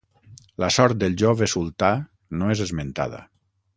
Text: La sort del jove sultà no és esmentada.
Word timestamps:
La 0.63 0.69
sort 0.77 0.97
del 1.03 1.17
jove 1.23 1.49
sultà 1.53 1.91
no 2.41 2.49
és 2.55 2.65
esmentada. 2.67 3.21